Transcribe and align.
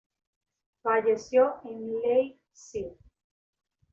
Falleció 0.81 1.57
en 1.63 2.01
Leipzig. 2.01 2.91